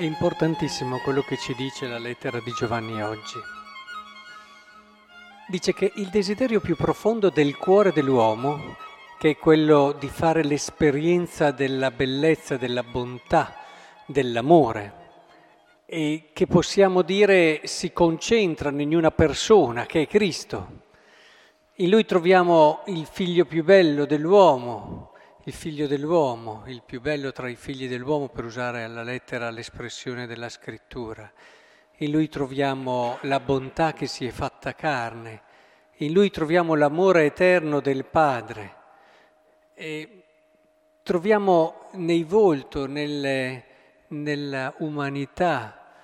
È 0.00 0.04
importantissimo 0.04 0.96
quello 1.00 1.20
che 1.20 1.36
ci 1.36 1.54
dice 1.54 1.86
la 1.86 1.98
lettera 1.98 2.40
di 2.40 2.50
Giovanni 2.52 3.02
oggi. 3.02 3.36
Dice 5.46 5.74
che 5.74 5.92
il 5.96 6.08
desiderio 6.08 6.60
più 6.60 6.74
profondo 6.74 7.28
del 7.28 7.58
cuore 7.58 7.92
dell'uomo, 7.92 8.76
che 9.18 9.32
è 9.32 9.36
quello 9.36 9.92
di 9.92 10.08
fare 10.08 10.42
l'esperienza 10.42 11.50
della 11.50 11.90
bellezza, 11.90 12.56
della 12.56 12.82
bontà, 12.82 13.54
dell'amore, 14.06 14.94
e 15.84 16.30
che 16.32 16.46
possiamo 16.46 17.02
dire 17.02 17.60
si 17.64 17.92
concentrano 17.92 18.80
in 18.80 18.96
una 18.96 19.10
persona 19.10 19.84
che 19.84 20.00
è 20.00 20.06
Cristo. 20.06 20.84
In 21.74 21.90
lui 21.90 22.06
troviamo 22.06 22.84
il 22.86 23.04
figlio 23.04 23.44
più 23.44 23.62
bello 23.62 24.06
dell'uomo, 24.06 25.09
il 25.50 25.56
figlio 25.56 25.88
dell'uomo, 25.88 26.62
il 26.66 26.82
più 26.86 27.00
bello 27.00 27.32
tra 27.32 27.48
i 27.48 27.56
figli 27.56 27.88
dell'uomo 27.88 28.28
per 28.28 28.44
usare 28.44 28.84
alla 28.84 29.02
lettera 29.02 29.50
l'espressione 29.50 30.28
della 30.28 30.48
scrittura. 30.48 31.28
In 31.96 32.12
lui 32.12 32.28
troviamo 32.28 33.18
la 33.22 33.40
bontà 33.40 33.92
che 33.92 34.06
si 34.06 34.24
è 34.24 34.30
fatta 34.30 34.76
carne, 34.76 35.42
in 35.96 36.12
lui 36.12 36.30
troviamo 36.30 36.76
l'amore 36.76 37.24
eterno 37.24 37.80
del 37.80 38.04
Padre 38.04 38.76
e 39.74 40.22
troviamo 41.02 41.88
nei 41.94 42.22
volto, 42.22 42.86
nelle, 42.86 43.64
nella 44.08 44.72
umanità 44.78 45.94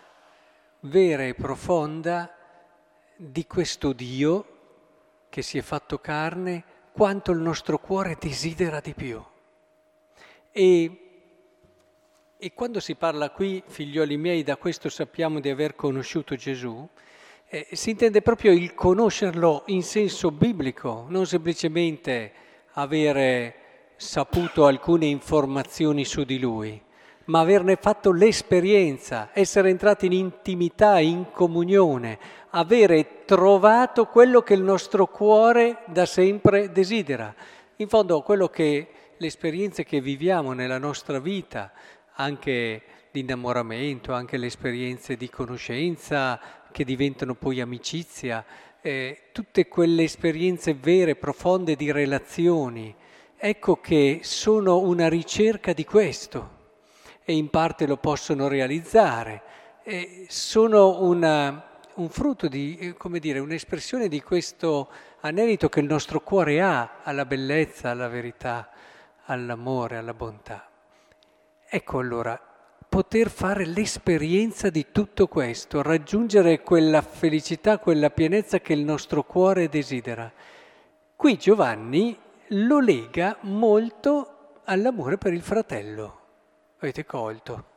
vera 0.80 1.22
e 1.22 1.34
profonda 1.34 2.34
di 3.14 3.46
questo 3.46 3.92
Dio 3.92 4.56
che 5.28 5.40
si 5.40 5.56
è 5.56 5.62
fatto 5.62 6.00
carne 6.00 6.64
quanto 6.90 7.30
il 7.30 7.38
nostro 7.38 7.78
cuore 7.78 8.16
desidera 8.18 8.80
di 8.80 8.92
più. 8.92 9.22
E, 10.58 10.90
e 12.38 12.54
quando 12.54 12.80
si 12.80 12.94
parla 12.94 13.28
qui, 13.28 13.62
figlioli 13.66 14.16
miei, 14.16 14.42
da 14.42 14.56
questo 14.56 14.88
sappiamo 14.88 15.38
di 15.38 15.50
aver 15.50 15.74
conosciuto 15.74 16.34
Gesù, 16.34 16.88
eh, 17.46 17.66
si 17.72 17.90
intende 17.90 18.22
proprio 18.22 18.52
il 18.52 18.72
conoscerlo 18.72 19.64
in 19.66 19.82
senso 19.82 20.30
biblico, 20.30 21.04
non 21.10 21.26
semplicemente 21.26 22.32
avere 22.72 23.54
saputo 23.96 24.64
alcune 24.64 25.04
informazioni 25.04 26.06
su 26.06 26.24
di 26.24 26.38
lui, 26.38 26.80
ma 27.26 27.40
averne 27.40 27.76
fatto 27.76 28.10
l'esperienza, 28.10 29.28
essere 29.34 29.68
entrati 29.68 30.06
in 30.06 30.12
intimità, 30.12 31.00
in 31.00 31.32
comunione, 31.32 32.18
avere 32.48 33.26
trovato 33.26 34.06
quello 34.06 34.40
che 34.40 34.54
il 34.54 34.62
nostro 34.62 35.06
cuore 35.06 35.82
da 35.84 36.06
sempre 36.06 36.72
desidera. 36.72 37.34
In 37.76 37.88
fondo 37.88 38.22
quello 38.22 38.48
che 38.48 38.88
le 39.18 39.26
esperienze 39.26 39.84
che 39.84 40.00
viviamo 40.00 40.52
nella 40.52 40.78
nostra 40.78 41.18
vita, 41.18 41.72
anche 42.14 42.82
di 43.10 43.20
innamoramento, 43.20 44.12
anche 44.12 44.36
le 44.36 44.46
esperienze 44.46 45.16
di 45.16 45.30
conoscenza 45.30 46.40
che 46.70 46.84
diventano 46.84 47.34
poi 47.34 47.60
amicizia, 47.60 48.44
eh, 48.82 49.28
tutte 49.32 49.68
quelle 49.68 50.02
esperienze 50.02 50.74
vere, 50.74 51.16
profonde 51.16 51.76
di 51.76 51.90
relazioni, 51.90 52.94
ecco 53.36 53.80
che 53.80 54.20
sono 54.22 54.78
una 54.78 55.08
ricerca 55.08 55.72
di 55.72 55.84
questo 55.84 56.54
e 57.24 57.34
in 57.34 57.48
parte 57.48 57.86
lo 57.86 57.96
possono 57.96 58.48
realizzare, 58.48 59.42
e 59.82 60.26
sono 60.28 61.02
una, 61.02 61.80
un 61.94 62.08
frutto 62.08 62.48
di, 62.48 62.76
eh, 62.78 62.94
come 62.94 63.18
dire, 63.18 63.38
un'espressione 63.38 64.08
di 64.08 64.20
questo 64.20 64.90
anelito 65.20 65.68
che 65.68 65.80
il 65.80 65.86
nostro 65.86 66.20
cuore 66.20 66.60
ha 66.60 67.00
alla 67.02 67.24
bellezza, 67.24 67.90
alla 67.90 68.08
verità 68.08 68.70
all'amore, 69.26 69.96
alla 69.96 70.14
bontà. 70.14 70.68
Ecco 71.68 71.98
allora, 71.98 72.40
poter 72.88 73.28
fare 73.30 73.66
l'esperienza 73.66 74.70
di 74.70 74.86
tutto 74.92 75.26
questo, 75.28 75.82
raggiungere 75.82 76.62
quella 76.62 77.02
felicità, 77.02 77.78
quella 77.78 78.10
pienezza 78.10 78.60
che 78.60 78.72
il 78.72 78.84
nostro 78.84 79.22
cuore 79.24 79.68
desidera. 79.68 80.32
Qui 81.14 81.36
Giovanni 81.36 82.18
lo 82.48 82.80
lega 82.80 83.36
molto 83.40 84.60
all'amore 84.64 85.18
per 85.18 85.32
il 85.32 85.42
fratello. 85.42 86.20
Avete 86.78 87.04
colto? 87.04 87.74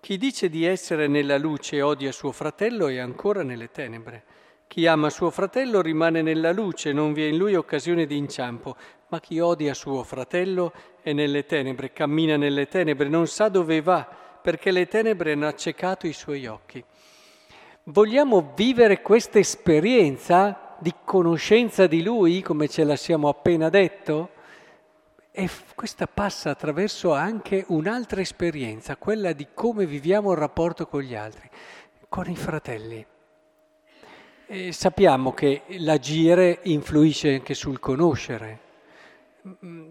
Chi 0.00 0.18
dice 0.18 0.50
di 0.50 0.66
essere 0.66 1.06
nella 1.06 1.38
luce 1.38 1.76
e 1.76 1.82
odia 1.82 2.12
suo 2.12 2.30
fratello 2.30 2.88
è 2.88 2.98
ancora 2.98 3.42
nelle 3.42 3.70
tenebre. 3.70 4.24
Chi 4.66 4.86
ama 4.86 5.10
suo 5.10 5.30
fratello 5.30 5.80
rimane 5.80 6.22
nella 6.22 6.52
luce, 6.52 6.92
non 6.92 7.12
vi 7.12 7.22
è 7.22 7.28
in 7.28 7.36
lui 7.36 7.54
occasione 7.54 8.06
di 8.06 8.16
inciampo, 8.16 8.76
ma 9.08 9.20
chi 9.20 9.38
odia 9.38 9.74
suo 9.74 10.02
fratello 10.02 10.72
è 11.00 11.12
nelle 11.12 11.46
tenebre, 11.46 11.92
cammina 11.92 12.36
nelle 12.36 12.66
tenebre, 12.66 13.08
non 13.08 13.26
sa 13.28 13.48
dove 13.48 13.80
va, 13.80 14.08
perché 14.42 14.70
le 14.72 14.88
tenebre 14.88 15.32
hanno 15.32 15.46
accecato 15.46 16.06
i 16.06 16.12
suoi 16.12 16.46
occhi. 16.46 16.84
Vogliamo 17.84 18.52
vivere 18.56 19.02
questa 19.02 19.38
esperienza 19.38 20.76
di 20.80 20.92
conoscenza 21.04 21.86
di 21.86 22.02
Lui, 22.02 22.42
come 22.42 22.68
ce 22.68 22.82
la 22.82 22.96
siamo 22.96 23.28
appena 23.28 23.68
detto? 23.68 24.30
E 25.30 25.48
questa 25.74 26.06
passa 26.06 26.50
attraverso 26.50 27.12
anche 27.12 27.64
un'altra 27.68 28.20
esperienza, 28.20 28.96
quella 28.96 29.32
di 29.32 29.48
come 29.52 29.86
viviamo 29.86 30.32
il 30.32 30.38
rapporto 30.38 30.86
con 30.86 31.02
gli 31.02 31.14
altri, 31.14 31.48
con 32.08 32.28
i 32.28 32.36
fratelli. 32.36 33.06
E 34.46 34.72
sappiamo 34.72 35.32
che 35.32 35.62
l'agire 35.78 36.58
influisce 36.64 37.32
anche 37.32 37.54
sul 37.54 37.80
conoscere. 37.80 38.58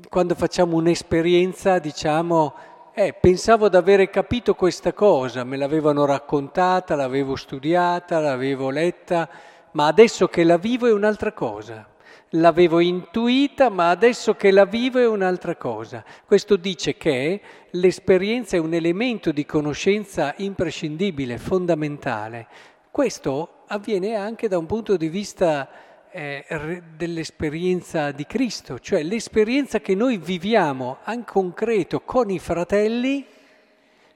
Quando 0.07 0.35
facciamo 0.35 0.75
un'esperienza 0.75 1.79
diciamo, 1.79 2.53
eh, 2.93 3.13
pensavo 3.13 3.67
di 3.67 3.75
avere 3.75 4.11
capito 4.11 4.53
questa 4.53 4.93
cosa, 4.93 5.43
me 5.43 5.57
l'avevano 5.57 6.05
raccontata, 6.05 6.93
l'avevo 6.93 7.35
studiata, 7.35 8.19
l'avevo 8.19 8.69
letta, 8.69 9.27
ma 9.71 9.87
adesso 9.87 10.27
che 10.27 10.43
la 10.43 10.57
vivo 10.57 10.85
è 10.85 10.91
un'altra 10.91 11.31
cosa. 11.31 11.87
L'avevo 12.35 12.79
intuita, 12.79 13.69
ma 13.69 13.89
adesso 13.89 14.35
che 14.35 14.51
la 14.51 14.65
vivo 14.65 14.99
è 14.99 15.07
un'altra 15.07 15.55
cosa. 15.55 16.03
Questo 16.27 16.57
dice 16.57 16.95
che 16.95 17.41
l'esperienza 17.71 18.55
è 18.55 18.59
un 18.59 18.75
elemento 18.75 19.31
di 19.31 19.45
conoscenza 19.45 20.35
imprescindibile, 20.37 21.39
fondamentale. 21.39 22.47
Questo 22.91 23.62
avviene 23.73 24.15
anche 24.15 24.47
da 24.47 24.59
un 24.59 24.67
punto 24.67 24.97
di 24.97 25.09
vista 25.09 25.67
eh, 26.11 26.81
dell'esperienza 26.95 28.11
di 28.11 28.25
Cristo, 28.27 28.77
cioè 28.77 29.01
l'esperienza 29.01 29.79
che 29.79 29.95
noi 29.95 30.17
viviamo 30.17 30.99
in 31.07 31.23
concreto 31.25 32.01
con 32.01 32.29
i 32.29 32.37
fratelli 32.37 33.25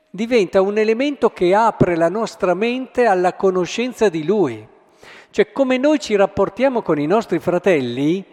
diventa 0.10 0.62
un 0.62 0.78
elemento 0.78 1.32
che 1.32 1.56
apre 1.56 1.96
la 1.96 2.10
nostra 2.10 2.54
mente 2.54 3.06
alla 3.06 3.34
conoscenza 3.34 4.10
di 4.10 4.24
Lui. 4.24 4.66
Cioè 5.32 5.52
come 5.52 5.78
noi 5.78 6.00
ci 6.00 6.16
rapportiamo 6.16 6.84
con 6.84 7.00
i 7.00 7.08
nostri 7.08 7.40
fratelli 7.40 8.24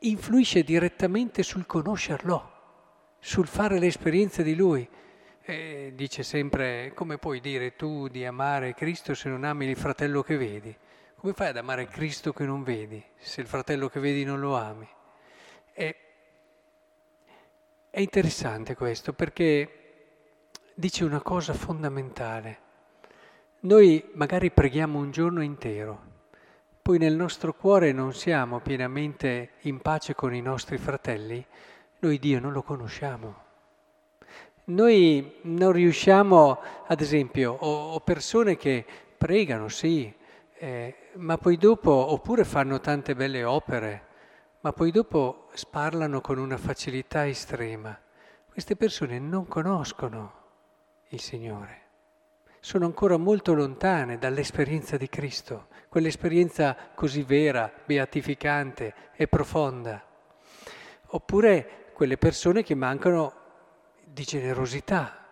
influisce 0.00 0.64
direttamente 0.64 1.44
sul 1.44 1.66
conoscerlo, 1.66 2.50
sul 3.20 3.46
fare 3.46 3.78
l'esperienza 3.78 4.42
di 4.42 4.56
Lui. 4.56 4.86
E 5.46 5.92
dice 5.94 6.22
sempre, 6.22 6.92
come 6.94 7.18
puoi 7.18 7.38
dire 7.38 7.76
tu 7.76 8.08
di 8.08 8.24
amare 8.24 8.72
Cristo 8.72 9.14
se 9.14 9.28
non 9.28 9.44
ami 9.44 9.66
il 9.66 9.76
fratello 9.76 10.22
che 10.22 10.38
vedi? 10.38 10.74
Come 11.16 11.34
fai 11.34 11.48
ad 11.48 11.58
amare 11.58 11.86
Cristo 11.86 12.32
che 12.32 12.46
non 12.46 12.62
vedi, 12.62 13.04
se 13.18 13.42
il 13.42 13.46
fratello 13.46 13.90
che 13.90 14.00
vedi 14.00 14.24
non 14.24 14.40
lo 14.40 14.56
ami? 14.56 14.88
E, 15.74 15.96
è 17.90 18.00
interessante 18.00 18.74
questo 18.74 19.12
perché 19.12 20.06
dice 20.72 21.04
una 21.04 21.20
cosa 21.20 21.52
fondamentale. 21.52 22.58
Noi 23.60 24.02
magari 24.14 24.50
preghiamo 24.50 24.98
un 24.98 25.10
giorno 25.10 25.42
intero, 25.42 26.12
poi 26.80 26.96
nel 26.96 27.16
nostro 27.16 27.52
cuore 27.52 27.92
non 27.92 28.14
siamo 28.14 28.60
pienamente 28.60 29.52
in 29.62 29.78
pace 29.82 30.14
con 30.14 30.34
i 30.34 30.40
nostri 30.40 30.78
fratelli, 30.78 31.44
noi 31.98 32.18
Dio 32.18 32.40
non 32.40 32.52
lo 32.52 32.62
conosciamo. 32.62 33.43
Noi 34.66 35.40
non 35.42 35.72
riusciamo, 35.72 36.58
ad 36.86 37.00
esempio, 37.02 37.52
ho, 37.52 38.00
persone 38.00 38.56
che 38.56 38.82
pregano, 39.18 39.68
sì, 39.68 40.10
eh, 40.56 40.96
ma 41.16 41.36
poi 41.36 41.58
dopo, 41.58 41.90
oppure 41.90 42.44
fanno 42.44 42.80
tante 42.80 43.14
belle 43.14 43.44
opere, 43.44 44.06
ma 44.60 44.72
poi 44.72 44.90
dopo 44.90 45.48
sparlano 45.52 46.22
con 46.22 46.38
una 46.38 46.56
facilità 46.56 47.26
estrema. 47.26 47.98
Queste 48.50 48.74
persone 48.74 49.18
non 49.18 49.46
conoscono 49.46 50.32
il 51.08 51.20
Signore, 51.20 51.82
sono 52.60 52.86
ancora 52.86 53.18
molto 53.18 53.52
lontane 53.52 54.16
dall'esperienza 54.16 54.96
di 54.96 55.10
Cristo, 55.10 55.66
quell'esperienza 55.90 56.74
così 56.94 57.22
vera, 57.22 57.70
beatificante 57.84 58.94
e 59.14 59.28
profonda. 59.28 60.02
Oppure 61.08 61.90
quelle 61.92 62.16
persone 62.16 62.62
che 62.62 62.74
mancano 62.74 63.42
di 64.14 64.22
generosità, 64.22 65.26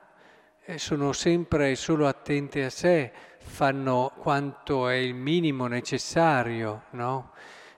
eh, 0.64 0.76
sono 0.76 1.12
sempre 1.12 1.76
solo 1.76 2.08
attente 2.08 2.64
a 2.64 2.70
sé, 2.70 3.12
fanno 3.38 4.12
quanto 4.18 4.88
è 4.88 4.94
il 4.94 5.14
minimo 5.14 5.68
necessario, 5.68 6.86
no? 6.90 7.30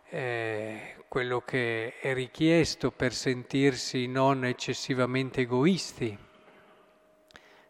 eh, 0.09 1.05
quello 1.07 1.43
che 1.43 1.99
è 2.01 2.15
richiesto 2.15 2.91
per 2.91 3.13
sentirsi 3.13 4.07
non 4.07 4.47
eccessivamente 4.47 5.43
egoisti. 5.43 6.19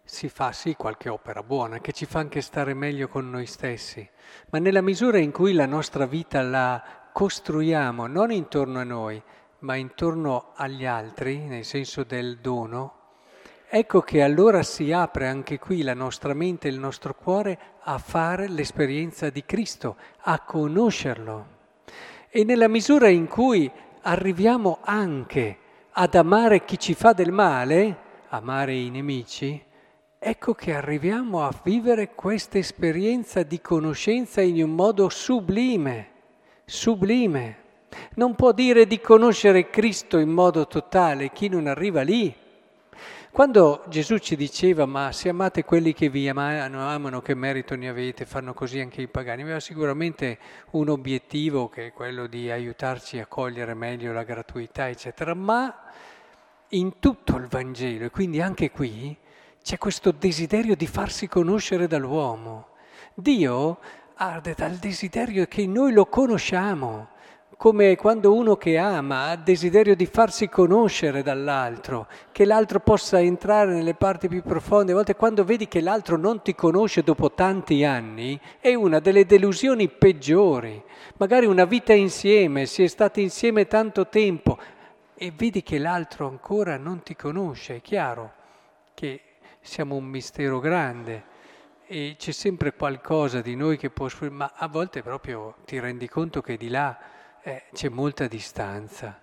si 0.05 0.29
fa 0.29 0.53
sì 0.53 0.77
qualche 0.77 1.09
opera 1.09 1.43
buona, 1.43 1.81
che 1.81 1.91
ci 1.91 2.07
fa 2.07 2.21
anche 2.21 2.41
stare 2.41 2.73
meglio 2.73 3.09
con 3.09 3.29
noi 3.29 3.47
stessi, 3.47 4.09
ma 4.51 4.61
nella 4.61 4.81
misura 4.81 5.19
in 5.19 5.33
cui 5.33 5.55
la 5.55 5.67
nostra 5.67 6.07
vita 6.07 6.41
la 6.41 7.09
costruiamo 7.13 8.07
non 8.07 8.31
intorno 8.31 8.79
a 8.79 8.85
noi, 8.85 9.21
ma 9.61 9.75
intorno 9.75 10.53
agli 10.55 10.87
altri, 10.87 11.39
nel 11.39 11.65
senso 11.65 12.05
del 12.05 12.39
dono, 12.39 13.04
ecco 13.77 14.03
che 14.03 14.23
allora 14.23 14.63
si 14.63 14.93
apre 14.93 15.27
anche 15.27 15.59
qui 15.59 15.83
la 15.83 15.95
nostra 15.95 16.33
mente 16.33 16.69
e 16.69 16.71
il 16.71 16.79
nostro 16.79 17.13
cuore 17.13 17.59
a 17.83 17.99
fare 17.99 18.47
l'esperienza 18.47 19.31
di 19.31 19.45
Cristo, 19.45 19.97
a 20.21 20.39
conoscerlo. 20.43 21.47
E 22.29 22.45
nella 22.45 22.69
misura 22.69 23.09
in 23.09 23.27
cui 23.27 23.69
arriviamo 24.03 24.79
anche 24.81 25.59
ad 25.91 26.15
amare 26.15 26.65
chi 26.65 26.79
ci 26.79 26.95
fa 26.95 27.15
del 27.15 27.33
male, 27.33 27.97
amare 28.29 28.77
i 28.77 28.91
nemici, 28.91 29.61
ecco 30.21 30.55
che 30.55 30.73
arriviamo 30.73 31.43
a 31.43 31.53
vivere 31.65 32.15
questa 32.15 32.59
esperienza 32.59 33.43
di 33.43 33.61
conoscenza 33.61 34.41
in 34.41 34.63
un 34.63 34.71
modo 34.71 35.09
sublime, 35.09 36.11
sublime. 36.65 37.57
Non 38.15 38.37
può 38.37 38.53
dire 38.53 38.87
di 38.87 39.01
conoscere 39.01 39.69
Cristo 39.69 40.19
in 40.19 40.31
modo 40.31 40.69
totale 40.69 41.33
chi 41.33 41.49
non 41.49 41.67
arriva 41.67 42.03
lì. 42.03 42.43
Quando 43.35 43.83
Gesù 43.89 44.19
ci 44.19 44.37
diceva 44.37 44.87
ma 44.87 45.11
se 45.11 45.29
amate 45.29 45.65
quelli 45.65 45.93
che 45.93 46.09
vi 46.09 46.29
amano, 46.29 46.89
amano 46.89 47.21
che 47.21 47.35
merito 47.35 47.75
ne 47.75 47.89
avete, 47.89 48.27
fanno 48.27 48.55
così 48.55 48.79
anche 48.79 49.03
i 49.03 49.09
pagani, 49.09 49.43
aveva 49.43 49.59
sicuramente 49.59 50.39
un 50.71 50.89
obiettivo 50.89 51.69
che 51.69 51.89
è 51.89 51.93
quello 51.93 52.29
di 52.29 52.49
aiutarci 52.49 53.19
a 53.19 53.27
cogliere 53.27 53.75
meglio 53.75 54.13
la 54.13 54.23
gratuità, 54.23 54.89
eccetera, 54.89 55.35
ma 55.35 55.83
in 56.69 57.01
tutto 57.01 57.35
il 57.35 57.49
Vangelo, 57.49 58.05
e 58.05 58.11
quindi 58.11 58.41
anche 58.41 58.71
qui, 58.71 59.17
c'è 59.61 59.79
questo 59.79 60.13
desiderio 60.13 60.77
di 60.77 60.87
farsi 60.87 61.27
conoscere 61.27 61.89
dall'uomo. 61.89 62.69
Dio 63.15 63.81
arde 64.15 64.55
dal 64.57 64.77
desiderio 64.77 65.47
che 65.47 65.67
noi 65.67 65.93
lo 65.93 66.07
conosciamo, 66.07 67.09
come 67.57 67.97
quando 67.97 68.35
uno 68.35 68.57
che 68.57 68.77
ama 68.77 69.29
ha 69.29 69.37
desiderio 69.37 69.95
di 69.95 70.07
farsi 70.07 70.49
conoscere 70.49 71.23
dall'altro, 71.23 72.07
che 72.33 72.45
l'altro 72.45 72.81
possa 72.81 73.21
entrare 73.21 73.73
nelle 73.73 73.95
parti 73.95 74.29
più 74.29 74.43
profonde. 74.43 74.93
A 74.93 74.97
volte 74.97 75.15
quando 75.15 75.45
vedi 75.45 75.69
che 75.69 75.81
l'altro 75.81 76.17
non 76.17 76.43
ti 76.43 76.55
conosce 76.55 77.03
dopo 77.03 77.33
tanti 77.33 77.85
anni, 77.85 78.39
è 78.61 78.75
una 78.75 78.99
delle 78.99 79.27
delusioni 79.27 79.89
peggiori. 79.89 80.83
Magari 81.17 81.47
una 81.47 81.65
vita 81.65 81.93
insieme, 81.93 82.67
si 82.67 82.83
è 82.83 82.87
stati 82.87 83.23
insieme 83.23 83.67
tanto 83.67 84.09
tempo 84.09 84.59
e 85.15 85.33
vedi 85.35 85.63
che 85.63 85.79
l'altro 85.79 86.27
ancora 86.27 86.77
non 86.77 87.03
ti 87.03 87.15
conosce, 87.15 87.77
è 87.77 87.81
chiaro 87.81 88.33
che 88.95 89.21
siamo 89.61 89.95
un 89.95 90.05
mistero 90.05 90.59
grande 90.59 91.33
e 91.87 92.17
c'è 92.19 92.33
sempre 92.33 92.75
qualcosa 92.75 93.41
di 93.41 93.55
noi 93.55 93.77
che 93.77 93.91
può, 93.91 94.09
ma 94.31 94.53
a 94.55 94.69
volte 94.69 95.03
proprio 95.03 95.57
ti 95.65 95.79
rendi 95.79 96.09
conto 96.09 96.41
che 96.41 96.57
di 96.57 96.69
là 96.69 96.99
eh, 97.45 97.65
c'è 97.73 97.91
molta 97.91 98.27
distanza. 98.27 99.21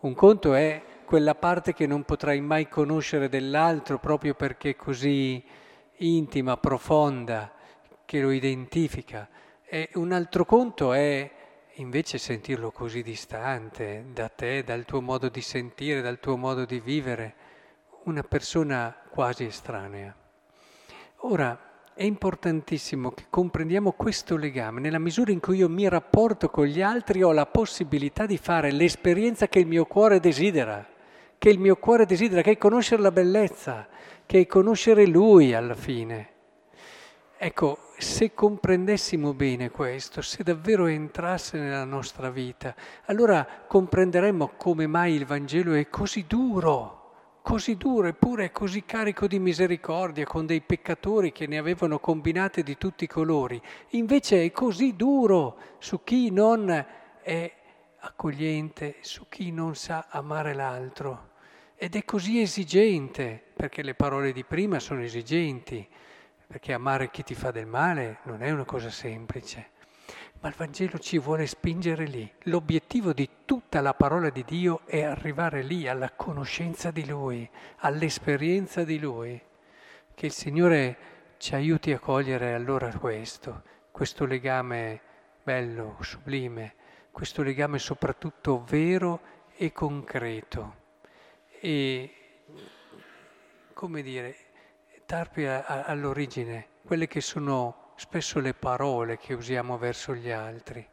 Un 0.00 0.14
conto 0.14 0.52
è 0.52 0.82
quella 1.06 1.34
parte 1.34 1.72
che 1.72 1.86
non 1.86 2.04
potrai 2.04 2.40
mai 2.42 2.68
conoscere 2.68 3.30
dell'altro 3.30 3.98
proprio 3.98 4.34
perché 4.34 4.70
è 4.70 4.76
così 4.76 5.42
intima, 5.96 6.58
profonda, 6.58 7.52
che 8.04 8.20
lo 8.20 8.30
identifica. 8.30 9.28
E 9.64 9.88
un 9.94 10.12
altro 10.12 10.44
conto 10.44 10.92
è 10.92 11.30
invece 11.76 12.18
sentirlo 12.18 12.70
così 12.70 13.02
distante 13.02 14.04
da 14.12 14.28
te, 14.28 14.62
dal 14.62 14.84
tuo 14.84 15.00
modo 15.00 15.30
di 15.30 15.40
sentire, 15.40 16.02
dal 16.02 16.20
tuo 16.20 16.36
modo 16.36 16.66
di 16.66 16.80
vivere 16.80 17.34
una 18.04 18.22
persona 18.22 18.94
quasi 19.08 19.44
estranea. 19.44 20.14
Ora, 21.20 21.65
è 21.96 22.02
importantissimo 22.02 23.10
che 23.12 23.24
comprendiamo 23.30 23.92
questo 23.92 24.36
legame. 24.36 24.80
Nella 24.80 24.98
misura 24.98 25.32
in 25.32 25.40
cui 25.40 25.56
io 25.56 25.68
mi 25.70 25.88
rapporto 25.88 26.50
con 26.50 26.66
gli 26.66 26.82
altri 26.82 27.22
ho 27.22 27.32
la 27.32 27.46
possibilità 27.46 28.26
di 28.26 28.36
fare 28.36 28.70
l'esperienza 28.70 29.48
che 29.48 29.60
il 29.60 29.66
mio 29.66 29.86
cuore 29.86 30.20
desidera, 30.20 30.86
che 31.38 31.48
il 31.48 31.58
mio 31.58 31.76
cuore 31.76 32.04
desidera, 32.04 32.42
che 32.42 32.50
è 32.50 32.58
conoscere 32.58 33.00
la 33.00 33.10
bellezza, 33.10 33.88
che 34.26 34.40
è 34.40 34.46
conoscere 34.46 35.06
Lui 35.06 35.54
alla 35.54 35.74
fine. 35.74 36.28
Ecco, 37.38 37.78
se 37.96 38.34
comprendessimo 38.34 39.32
bene 39.32 39.70
questo, 39.70 40.20
se 40.20 40.42
davvero 40.42 40.84
entrasse 40.84 41.58
nella 41.58 41.84
nostra 41.84 42.28
vita, 42.28 42.74
allora 43.06 43.64
comprenderemmo 43.66 44.52
come 44.58 44.86
mai 44.86 45.14
il 45.14 45.24
Vangelo 45.24 45.72
è 45.72 45.88
così 45.88 46.26
duro 46.28 47.05
così 47.46 47.76
duro 47.76 48.08
eppure 48.08 48.50
così 48.50 48.84
carico 48.84 49.28
di 49.28 49.38
misericordia 49.38 50.24
con 50.24 50.46
dei 50.46 50.60
peccatori 50.62 51.30
che 51.30 51.46
ne 51.46 51.58
avevano 51.58 52.00
combinate 52.00 52.64
di 52.64 52.76
tutti 52.76 53.04
i 53.04 53.06
colori. 53.06 53.62
Invece 53.90 54.42
è 54.42 54.50
così 54.50 54.96
duro 54.96 55.56
su 55.78 56.02
chi 56.02 56.32
non 56.32 56.68
è 57.22 57.52
accogliente, 58.00 58.96
su 58.98 59.28
chi 59.28 59.52
non 59.52 59.76
sa 59.76 60.06
amare 60.10 60.54
l'altro. 60.54 61.34
Ed 61.76 61.94
è 61.94 62.04
così 62.04 62.40
esigente, 62.40 63.40
perché 63.54 63.84
le 63.84 63.94
parole 63.94 64.32
di 64.32 64.42
prima 64.42 64.80
sono 64.80 65.02
esigenti, 65.02 65.86
perché 66.48 66.72
amare 66.72 67.12
chi 67.12 67.22
ti 67.22 67.36
fa 67.36 67.52
del 67.52 67.66
male 67.66 68.18
non 68.24 68.42
è 68.42 68.50
una 68.50 68.64
cosa 68.64 68.90
semplice. 68.90 69.70
Ma 70.40 70.48
il 70.48 70.54
Vangelo 70.56 70.98
ci 70.98 71.18
vuole 71.18 71.46
spingere 71.46 72.04
lì. 72.04 72.30
L'obiettivo 72.42 73.12
di 73.12 73.28
tutta 73.44 73.80
la 73.80 73.94
parola 73.94 74.30
di 74.30 74.44
Dio 74.44 74.82
è 74.86 75.02
arrivare 75.02 75.62
lì 75.62 75.88
alla 75.88 76.12
conoscenza 76.12 76.90
di 76.90 77.06
Lui, 77.06 77.48
all'esperienza 77.78 78.84
di 78.84 78.98
Lui. 78.98 79.40
Che 80.14 80.26
il 80.26 80.32
Signore 80.32 80.96
ci 81.38 81.54
aiuti 81.54 81.92
a 81.92 81.98
cogliere 81.98 82.54
allora 82.54 82.96
questo, 82.96 83.62
questo 83.90 84.24
legame 84.24 85.00
bello, 85.42 85.96
sublime, 86.00 86.74
questo 87.10 87.42
legame 87.42 87.78
soprattutto 87.78 88.62
vero 88.64 89.20
e 89.56 89.72
concreto. 89.72 90.84
E, 91.60 92.14
come 93.72 94.02
dire, 94.02 94.36
tarpi 95.06 95.44
all'origine 95.46 96.68
quelle 96.84 97.06
che 97.06 97.20
sono 97.20 97.85
spesso 97.96 98.38
le 98.40 98.54
parole 98.54 99.18
che 99.18 99.34
usiamo 99.34 99.78
verso 99.78 100.14
gli 100.14 100.30
altri, 100.30 100.86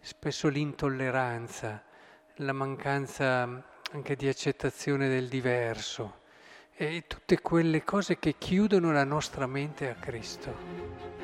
spesso 0.00 0.48
l'intolleranza, 0.48 1.82
la 2.36 2.52
mancanza 2.52 3.64
anche 3.92 4.16
di 4.16 4.28
accettazione 4.28 5.08
del 5.08 5.28
diverso 5.28 6.20
e 6.74 7.04
tutte 7.06 7.40
quelle 7.40 7.82
cose 7.82 8.18
che 8.18 8.36
chiudono 8.38 8.92
la 8.92 9.04
nostra 9.04 9.46
mente 9.46 9.90
a 9.90 9.94
Cristo. 9.94 11.17